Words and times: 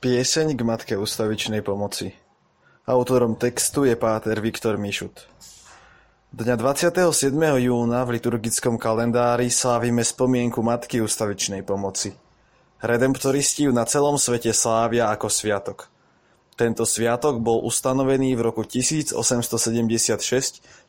Pieseň 0.00 0.56
k 0.56 0.64
Matke 0.64 0.96
ustavičnej 0.96 1.60
pomoci 1.60 2.08
Autorom 2.88 3.36
textu 3.36 3.84
je 3.84 3.92
páter 4.00 4.40
Viktor 4.40 4.80
Mišut. 4.80 5.28
Dňa 6.32 6.56
27. 6.56 7.04
júna 7.36 8.08
v 8.08 8.16
liturgickom 8.16 8.80
kalendári 8.80 9.52
slávime 9.52 10.00
spomienku 10.00 10.64
Matky 10.64 11.04
ustavičnej 11.04 11.60
pomoci. 11.68 12.16
Redemptoristi 12.80 13.68
ju 13.68 13.76
na 13.76 13.84
celom 13.84 14.16
svete 14.16 14.56
slávia 14.56 15.12
ako 15.12 15.28
sviatok. 15.28 15.92
Tento 16.56 16.88
sviatok 16.88 17.36
bol 17.44 17.60
ustanovený 17.68 18.40
v 18.40 18.42
roku 18.48 18.64
1876, 18.64 19.12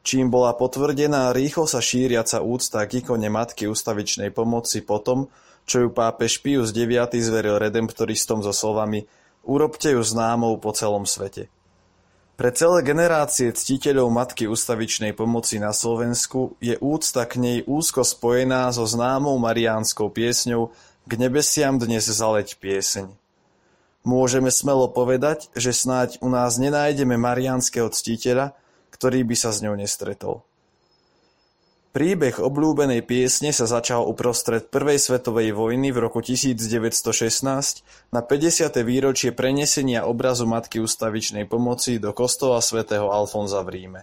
čím 0.07 0.31
bola 0.31 0.55
potvrdená 0.55 1.35
rýchlo 1.35 1.67
sa 1.67 1.83
šíriaca 1.83 2.39
úcta 2.39 2.87
k 2.87 3.03
ikone 3.03 3.27
Matky 3.27 3.67
ustavičnej 3.67 4.31
pomoci 4.31 4.79
potom, 4.79 5.27
čo 5.71 5.87
ju 5.87 5.89
pápež 5.95 6.43
Pius 6.43 6.75
IX 6.75 7.07
zveril 7.07 7.55
redemptoristom 7.55 8.43
so 8.43 8.51
slovami 8.51 9.07
Urobte 9.47 9.95
ju 9.95 10.03
známou 10.03 10.59
po 10.59 10.75
celom 10.75 11.07
svete. 11.07 11.47
Pre 12.35 12.49
celé 12.51 12.83
generácie 12.83 13.55
ctiteľov 13.55 14.11
Matky 14.11 14.51
ustavičnej 14.51 15.15
pomoci 15.15 15.63
na 15.63 15.71
Slovensku 15.71 16.59
je 16.59 16.75
úcta 16.83 17.23
k 17.23 17.39
nej 17.39 17.57
úzko 17.63 18.03
spojená 18.03 18.67
so 18.75 18.83
známou 18.83 19.39
mariánskou 19.39 20.11
piesňou 20.11 20.75
K 21.07 21.11
nebesiam 21.17 21.79
dnes 21.79 22.03
zaleť 22.05 22.59
pieseň. 22.59 23.09
Môžeme 24.03 24.49
smelo 24.49 24.89
povedať, 24.89 25.53
že 25.53 25.73
snáď 25.73 26.17
u 26.21 26.29
nás 26.29 26.57
nenájdeme 26.57 27.15
mariánskeho 27.15 27.89
ctiteľa, 27.93 28.57
ktorý 28.93 29.23
by 29.25 29.35
sa 29.37 29.53
s 29.53 29.61
ňou 29.61 29.77
nestretol. 29.77 30.45
Príbeh 31.91 32.39
obľúbenej 32.39 33.03
piesne 33.03 33.51
sa 33.51 33.67
začal 33.67 34.07
uprostred 34.07 34.71
Prvej 34.71 34.95
svetovej 34.95 35.51
vojny 35.51 35.91
v 35.91 36.07
roku 36.07 36.23
1916 36.23 37.03
na 38.15 38.23
50. 38.23 38.71
výročie 38.87 39.35
prenesenia 39.35 40.07
obrazu 40.07 40.47
Matky 40.47 40.79
ustavičnej 40.79 41.51
pomoci 41.51 41.99
do 41.99 42.15
kostola 42.15 42.63
svätého 42.63 43.11
Alfonza 43.11 43.59
v 43.67 43.75
Ríme. 43.75 44.01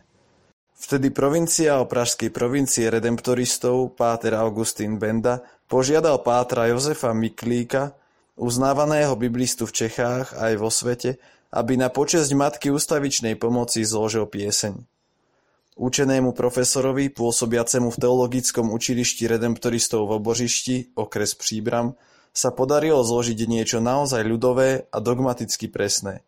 Vtedy 0.77 1.09
provincia 1.09 1.81
o 1.81 1.89
pražskej 1.89 2.29
provincie 2.29 2.93
redemptoristov 2.93 3.97
páter 3.97 4.37
Augustín 4.37 5.01
Benda 5.01 5.41
požiadal 5.65 6.21
pátra 6.21 6.69
Jozefa 6.69 7.17
Miklíka, 7.17 7.97
uznávaného 8.37 9.17
biblistu 9.17 9.65
v 9.65 9.89
Čechách 9.89 10.37
aj 10.37 10.61
vo 10.61 10.69
svete, 10.69 11.17
aby 11.57 11.81
na 11.81 11.89
počesť 11.89 12.37
Matky 12.37 12.69
ustavičnej 12.69 13.41
pomoci 13.41 13.81
zložil 13.81 14.29
pieseň. 14.29 14.98
Učenému 15.79 16.35
profesorovi 16.35 17.07
pôsobiacemu 17.07 17.95
v 17.95 18.01
Teologickom 18.03 18.75
učilišti 18.75 19.31
redemptoristov 19.31 20.11
v 20.11 20.19
Obožišti, 20.19 20.99
okres 20.99 21.39
Příbram, 21.39 21.95
sa 22.35 22.51
podarilo 22.51 22.99
zložiť 23.07 23.39
niečo 23.47 23.79
naozaj 23.79 24.27
ľudové 24.27 24.91
a 24.91 24.99
dogmaticky 24.99 25.71
presné. 25.71 26.27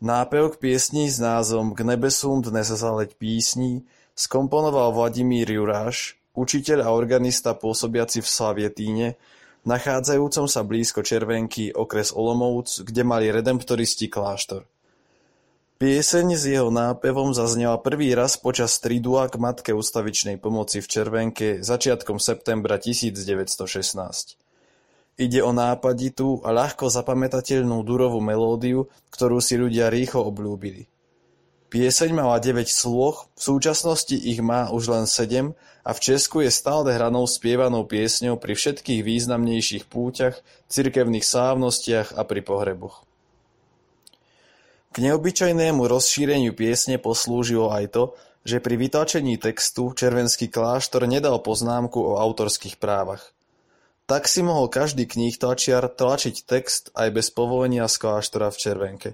Nápev 0.00 0.56
k 0.56 0.60
piesni 0.64 1.12
s 1.12 1.20
názvom 1.20 1.76
K 1.76 1.84
nebesům 1.84 2.40
dnes 2.40 2.72
zaleť 2.72 3.20
písní 3.20 3.84
skomponoval 4.16 4.96
Vladimír 4.96 5.44
Juráš, 5.44 6.16
učiteľ 6.32 6.88
a 6.88 6.90
organista 6.96 7.52
pôsobiaci 7.52 8.24
v 8.24 8.28
Slavietíne, 8.32 9.06
nachádzajúcom 9.68 10.48
sa 10.48 10.64
blízko 10.64 11.04
Červenky, 11.04 11.68
okres 11.68 12.16
Olomouc, 12.16 12.80
kde 12.80 13.04
mali 13.04 13.28
redemptoristi 13.28 14.08
kláštor. 14.08 14.64
Pieseň 15.74 16.38
s 16.38 16.46
jeho 16.46 16.70
nápevom 16.70 17.34
zaznela 17.34 17.74
prvý 17.82 18.14
raz 18.14 18.38
počas 18.38 18.78
tridua 18.78 19.26
k 19.26 19.42
Matke 19.42 19.74
ustavičnej 19.74 20.38
pomoci 20.38 20.78
v 20.78 20.86
Červenke 20.86 21.66
začiatkom 21.66 22.22
septembra 22.22 22.78
1916. 22.78 23.58
Ide 25.18 25.40
o 25.42 25.50
nápaditú 25.50 26.46
a 26.46 26.54
ľahko 26.54 26.94
zapamätateľnú 26.94 27.82
durovú 27.82 28.22
melódiu, 28.22 28.86
ktorú 29.10 29.42
si 29.42 29.58
ľudia 29.58 29.90
rýchlo 29.90 30.22
obľúbili. 30.30 30.86
Pieseň 31.74 32.10
mala 32.14 32.38
9 32.38 32.70
sloh, 32.70 33.26
v 33.34 33.42
súčasnosti 33.42 34.14
ich 34.14 34.38
má 34.38 34.70
už 34.70 34.94
len 34.94 35.10
7 35.10 35.58
a 35.58 35.90
v 35.90 35.98
Česku 35.98 36.46
je 36.46 36.54
stále 36.54 36.94
hranou 36.94 37.26
spievanou 37.26 37.82
piesňou 37.82 38.38
pri 38.38 38.54
všetkých 38.54 39.02
významnejších 39.02 39.90
púťach, 39.90 40.38
cirkevných 40.70 41.26
slávnostiach 41.26 42.14
a 42.14 42.22
pri 42.22 42.46
pohreboch. 42.46 43.02
K 44.94 45.02
neobyčajnému 45.02 45.90
rozšíreniu 45.90 46.54
piesne 46.54 47.02
poslúžilo 47.02 47.74
aj 47.74 47.98
to, 47.98 48.04
že 48.46 48.62
pri 48.62 48.78
vytlačení 48.78 49.42
textu 49.42 49.90
červenský 49.90 50.46
kláštor 50.46 51.10
nedal 51.10 51.42
poznámku 51.42 51.98
o 51.98 52.14
autorských 52.14 52.78
právach. 52.78 53.34
Tak 54.06 54.30
si 54.30 54.46
mohol 54.46 54.70
každý 54.70 55.10
kníh 55.10 55.34
tlačiar 55.34 55.90
tlačiť 55.90 56.46
text 56.46 56.94
aj 56.94 57.10
bez 57.10 57.34
povolenia 57.34 57.90
z 57.90 57.96
kláštora 58.06 58.54
v 58.54 58.60
Červenke. 58.62 59.10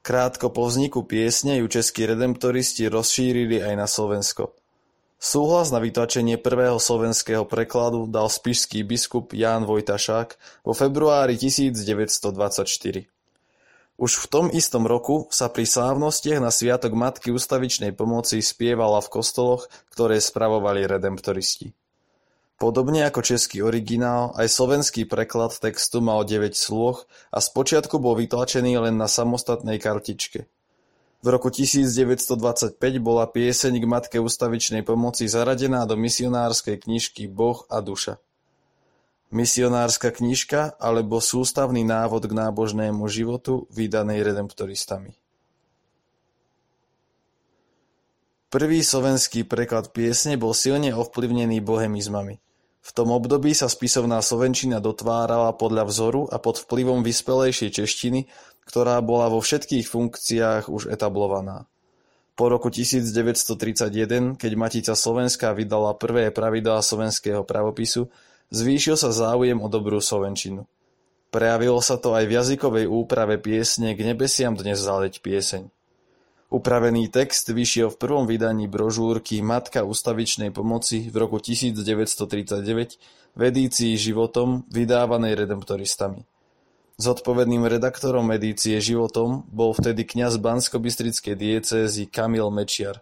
Krátko 0.00 0.48
po 0.48 0.64
vzniku 0.64 1.04
piesne 1.04 1.60
ju 1.60 1.68
českí 1.68 2.08
redemptoristi 2.08 2.88
rozšírili 2.88 3.60
aj 3.60 3.74
na 3.76 3.84
Slovensko. 3.84 4.56
Súhlas 5.20 5.68
na 5.68 5.84
vytlačenie 5.84 6.40
prvého 6.40 6.80
slovenského 6.80 7.44
prekladu 7.44 8.08
dal 8.08 8.32
spišský 8.32 8.88
biskup 8.88 9.36
Ján 9.36 9.68
Vojtašák 9.68 10.64
vo 10.64 10.72
februári 10.72 11.36
1924. 11.36 13.11
Už 14.00 14.24
v 14.24 14.26
tom 14.26 14.46
istom 14.48 14.88
roku 14.88 15.28
sa 15.28 15.52
pri 15.52 15.68
slávnostiach 15.68 16.40
na 16.40 16.48
sviatok 16.48 16.96
Matky 16.96 17.28
ustavičnej 17.28 17.92
pomoci 17.92 18.40
spievala 18.40 19.04
v 19.04 19.12
kostoloch, 19.12 19.68
ktoré 19.92 20.16
spravovali 20.16 20.88
redemptoristi. 20.88 21.76
Podobne 22.56 23.02
ako 23.10 23.26
český 23.26 23.58
originál, 23.60 24.32
aj 24.38 24.46
slovenský 24.46 25.02
preklad 25.04 25.50
textu 25.58 25.98
mal 25.98 26.22
9 26.22 26.54
sloh 26.54 27.04
a 27.34 27.42
spočiatku 27.42 27.98
bol 27.98 28.14
vytlačený 28.14 28.78
len 28.78 28.94
na 28.94 29.10
samostatnej 29.10 29.82
kartičke. 29.82 30.46
V 31.22 31.26
roku 31.30 31.50
1925 31.50 32.78
bola 32.98 33.30
pieseň 33.30 33.78
k 33.78 33.84
Matke 33.86 34.18
ustavičnej 34.18 34.82
pomoci 34.82 35.30
zaradená 35.30 35.86
do 35.86 35.94
misionárskej 35.94 36.86
knižky 36.86 37.30
Boh 37.30 37.62
a 37.70 37.78
duša. 37.78 38.18
Misionárska 39.32 40.12
knižka 40.12 40.76
alebo 40.76 41.16
Sústavný 41.24 41.80
návod 41.88 42.28
k 42.28 42.36
nábožnému 42.36 43.08
životu 43.08 43.64
vydanej 43.72 44.28
redemptoristami. 44.28 45.16
Prvý 48.52 48.84
slovenský 48.84 49.48
preklad 49.48 49.96
piesne 49.96 50.36
bol 50.36 50.52
silne 50.52 50.92
ovplyvnený 50.92 51.64
bohemizmami. 51.64 52.44
V 52.84 52.90
tom 52.92 53.08
období 53.08 53.56
sa 53.56 53.72
spisovná 53.72 54.20
slovenčina 54.20 54.76
dotvárala 54.76 55.56
podľa 55.56 55.88
vzoru 55.88 56.22
a 56.28 56.36
pod 56.36 56.60
vplyvom 56.60 57.00
vyspelejšej 57.00 57.70
češtiny, 57.80 58.28
ktorá 58.68 59.00
bola 59.00 59.32
vo 59.32 59.40
všetkých 59.40 59.88
funkciách 59.88 60.68
už 60.68 60.92
etablovaná. 60.92 61.64
Po 62.36 62.52
roku 62.52 62.68
1931, 62.68 64.36
keď 64.36 64.52
Matica 64.60 64.92
Slovenská 64.92 65.56
vydala 65.56 65.96
prvé 65.96 66.28
pravidlá 66.28 66.84
slovenského 66.84 67.48
pravopisu, 67.48 68.12
Zvýšil 68.52 69.00
sa 69.00 69.08
záujem 69.16 69.56
o 69.64 69.68
dobrú 69.72 69.96
slovenčinu. 69.96 70.68
Prejavilo 71.32 71.80
sa 71.80 71.96
to 71.96 72.12
aj 72.12 72.28
v 72.28 72.36
jazykovej 72.36 72.84
úprave 72.84 73.40
piesne 73.40 73.96
K 73.96 74.04
nebesiam 74.04 74.52
dnes 74.52 74.76
zaleť 74.76 75.24
pieseň. 75.24 75.72
Upravený 76.52 77.08
text 77.08 77.48
vyšiel 77.48 77.88
v 77.88 77.96
prvom 77.96 78.28
vydaní 78.28 78.68
brožúrky 78.68 79.40
Matka 79.40 79.88
ustavičnej 79.88 80.52
pomoci 80.52 81.08
v 81.08 81.16
roku 81.16 81.40
1939 81.40 83.00
v 83.32 83.40
edícii 83.40 83.96
Životom 83.96 84.68
vydávanej 84.68 85.32
redemptoristami. 85.32 86.28
Zodpovedným 87.00 87.64
redaktorom 87.64 88.28
edície 88.36 88.76
Životom 88.84 89.48
bol 89.48 89.72
vtedy 89.72 90.04
kňaz 90.04 90.36
Bansko-Bystrickej 90.36 91.40
diecézy 91.40 92.04
Kamil 92.04 92.52
Mečiar. 92.52 93.00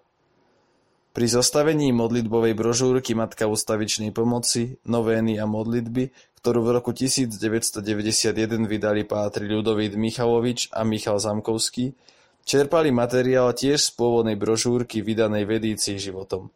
Pri 1.10 1.26
zostavení 1.26 1.91
modlitbovej 1.91 2.54
brožúrky 2.54 3.19
Matka 3.19 3.50
ustavičnej 3.50 4.15
pomoci, 4.15 4.78
novény 4.87 5.43
a 5.43 5.44
modlitby, 5.50 6.15
ktorú 6.38 6.62
v 6.62 6.71
roku 6.71 6.94
1991 6.94 8.31
vydali 8.71 9.03
pátri 9.03 9.50
Ľudovít 9.50 9.98
Michalovič 9.98 10.71
a 10.71 10.86
Michal 10.86 11.18
Zamkovský, 11.18 11.98
čerpali 12.47 12.95
materiál 12.95 13.51
tiež 13.51 13.91
z 13.91 13.91
pôvodnej 13.98 14.39
brožúrky 14.39 15.03
vydanej 15.03 15.51
v 15.51 15.51
edícii 15.59 15.98
životom. 15.98 16.54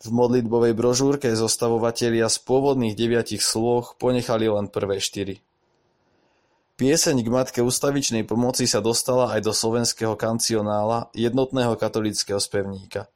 V 0.00 0.08
modlitbovej 0.16 0.72
brožúrke 0.72 1.28
zostavovatelia 1.36 2.32
z 2.32 2.40
pôvodných 2.48 2.96
deviatich 2.96 3.44
sloh 3.44 3.92
ponechali 4.00 4.48
len 4.48 4.72
prvé 4.72 4.96
štyri. 4.96 5.44
Pieseň 6.80 7.20
k 7.20 7.28
Matke 7.28 7.60
ustavičnej 7.60 8.24
pomoci 8.24 8.64
sa 8.64 8.80
dostala 8.80 9.28
aj 9.36 9.44
do 9.44 9.52
slovenského 9.52 10.16
kancionála 10.16 11.12
jednotného 11.12 11.76
katolického 11.76 12.40
spevníka. 12.40 13.12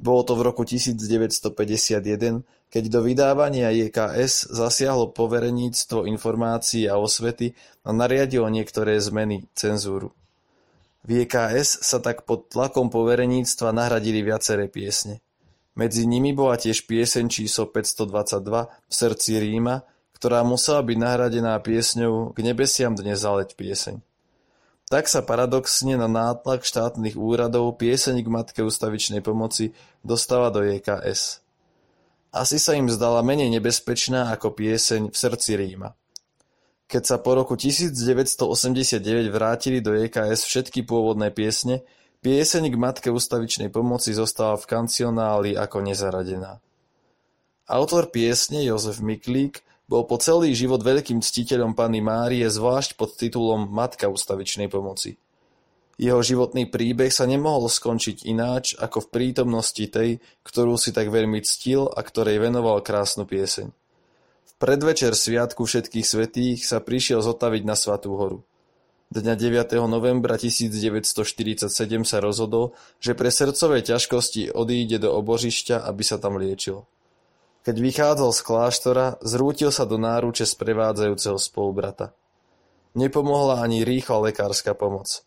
Bolo 0.00 0.22
to 0.24 0.32
v 0.34 0.42
roku 0.46 0.62
1951, 0.64 2.44
keď 2.72 2.84
do 2.88 3.00
vydávania 3.04 3.68
JKS 3.68 4.48
zasiahlo 4.48 5.12
Povereníctvo 5.12 6.08
informácií 6.08 6.88
a 6.88 6.96
osvety 6.96 7.52
a 7.84 7.92
nariadilo 7.92 8.48
niektoré 8.48 8.96
zmeny, 8.96 9.44
cenzúru. 9.52 10.16
V 11.02 11.22
JKS 11.22 11.82
sa 11.82 11.98
tak 11.98 12.22
pod 12.22 12.46
tlakom 12.48 12.86
povereníctva 12.86 13.74
nahradili 13.74 14.22
viaceré 14.22 14.70
piesne. 14.70 15.18
Medzi 15.74 16.06
nimi 16.06 16.30
bola 16.30 16.54
tiež 16.54 16.86
pieseň 16.86 17.26
číslo 17.26 17.66
522 17.66 18.38
V 18.46 18.92
srdci 18.92 19.40
Ríma, 19.40 19.82
ktorá 20.14 20.46
musela 20.46 20.84
byť 20.84 20.96
nahradená 21.00 21.58
piesňou 21.58 22.30
K 22.30 22.38
nebesiam 22.46 22.94
dnes 22.94 23.18
zaleť 23.18 23.58
pieseň. 23.58 24.11
Tak 24.92 25.08
sa 25.08 25.24
paradoxne 25.24 25.96
na 25.96 26.04
nátlak 26.04 26.68
štátnych 26.68 27.16
úradov 27.16 27.80
pieseň 27.80 28.20
k 28.20 28.28
Matke 28.28 28.60
ustavičnej 28.60 29.24
pomoci 29.24 29.72
dostáva 30.04 30.52
do 30.52 30.60
JKS. 30.60 31.40
Asi 32.28 32.60
sa 32.60 32.76
im 32.76 32.92
zdala 32.92 33.24
menej 33.24 33.48
nebezpečná 33.56 34.28
ako 34.36 34.52
pieseň 34.52 35.08
V 35.08 35.16
srdci 35.16 35.56
Ríma. 35.56 35.96
Keď 36.92 37.08
sa 37.08 37.16
po 37.16 37.32
roku 37.32 37.56
1989 37.56 39.32
vrátili 39.32 39.80
do 39.80 39.96
JKS 39.96 40.44
všetky 40.44 40.84
pôvodné 40.84 41.32
piesne, 41.32 41.88
pieseň 42.20 42.68
k 42.68 42.76
Matke 42.76 43.08
ustavičnej 43.08 43.72
pomoci 43.72 44.12
zostala 44.12 44.60
v 44.60 44.76
kancionáli 44.76 45.56
ako 45.56 45.88
nezaradená. 45.88 46.60
Autor 47.64 48.12
piesne 48.12 48.60
Jozef 48.60 49.00
Miklík 49.00 49.64
bol 49.92 50.08
po 50.08 50.16
celý 50.16 50.56
život 50.56 50.80
veľkým 50.80 51.20
ctiteľom 51.20 51.76
Panny 51.76 52.00
Márie 52.00 52.48
zvlášť 52.48 52.96
pod 52.96 53.12
titulom 53.12 53.68
Matka 53.68 54.08
ustavičnej 54.08 54.72
pomoci. 54.72 55.20
Jeho 56.00 56.24
životný 56.24 56.64
príbeh 56.72 57.12
sa 57.12 57.28
nemohol 57.28 57.68
skončiť 57.68 58.24
ináč 58.24 58.72
ako 58.80 59.04
v 59.04 59.10
prítomnosti 59.12 59.84
tej, 59.84 60.24
ktorú 60.48 60.80
si 60.80 60.96
tak 60.96 61.12
veľmi 61.12 61.44
ctil 61.44 61.92
a 61.92 62.00
ktorej 62.00 62.40
venoval 62.40 62.80
krásnu 62.80 63.28
pieseň. 63.28 63.68
V 64.48 64.52
predvečer 64.56 65.12
Sviatku 65.12 65.68
všetkých 65.68 66.06
svetých 66.08 66.64
sa 66.64 66.80
prišiel 66.80 67.20
zotaviť 67.20 67.62
na 67.68 67.76
Svatú 67.76 68.16
horu. 68.16 68.40
Dňa 69.12 69.36
9. 69.36 69.76
novembra 69.92 70.40
1947 70.40 71.68
sa 72.08 72.18
rozhodol, 72.24 72.72
že 72.96 73.12
pre 73.12 73.28
srdcové 73.28 73.84
ťažkosti 73.84 74.56
odíde 74.56 75.04
do 75.04 75.12
obožišťa, 75.20 75.84
aby 75.84 76.00
sa 76.00 76.16
tam 76.16 76.40
liečil. 76.40 76.88
Keď 77.62 77.76
vychádzal 77.78 78.30
z 78.34 78.40
kláštora, 78.42 79.06
zrútil 79.22 79.70
sa 79.70 79.86
do 79.86 79.94
náruče 79.94 80.42
sprevádzajúceho 80.42 81.38
spolubrata. 81.38 82.10
Nepomohla 82.98 83.62
ani 83.62 83.86
rýchla 83.86 84.30
lekárska 84.30 84.74
pomoc. 84.74 85.22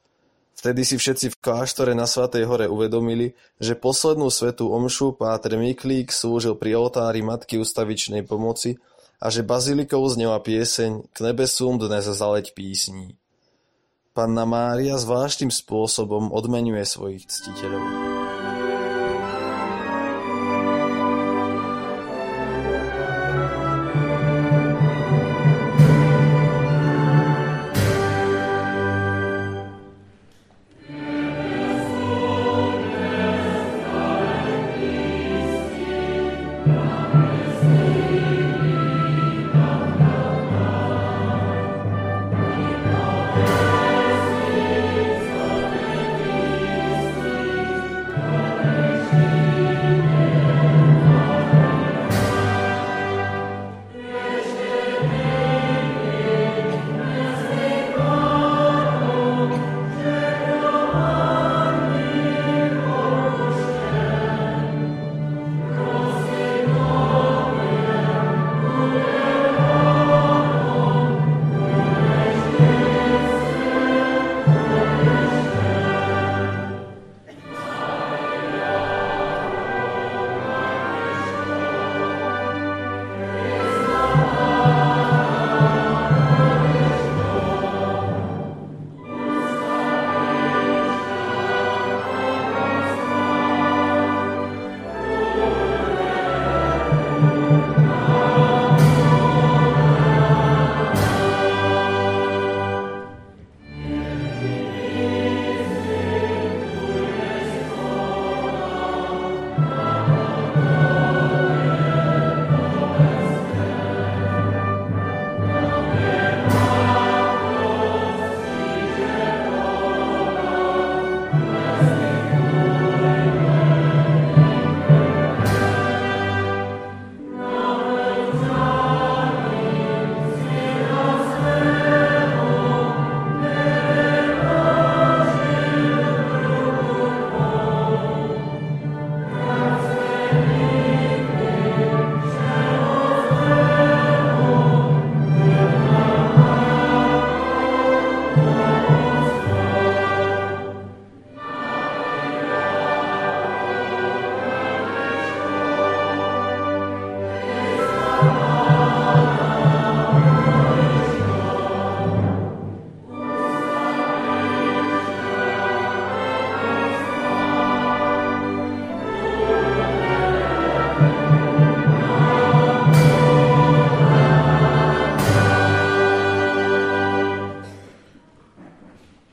Vtedy 0.56 0.84
si 0.84 0.96
všetci 1.00 1.32
v 1.32 1.40
kláštore 1.40 1.96
na 1.96 2.08
Svatej 2.08 2.48
hore 2.48 2.68
uvedomili, 2.68 3.36
že 3.60 3.80
poslednú 3.80 4.28
svetú 4.32 4.72
omšu 4.72 5.16
Páter 5.16 5.56
Miklík 5.56 6.12
slúžil 6.12 6.60
pri 6.60 6.76
oltári 6.80 7.24
Matky 7.24 7.60
ustavičnej 7.60 8.24
pomoci 8.28 8.80
a 9.20 9.32
že 9.32 9.44
bazilikou 9.44 10.04
znela 10.12 10.40
pieseň 10.44 11.12
K 11.12 11.18
nebesúm 11.24 11.80
dnes 11.80 12.08
zaleť 12.08 12.52
písní. 12.52 13.16
Panna 14.16 14.48
Mária 14.48 14.96
zvláštnym 14.96 15.52
spôsobom 15.52 16.32
odmenuje 16.32 16.88
svojich 16.88 17.28
ctiteľov. 17.28 18.25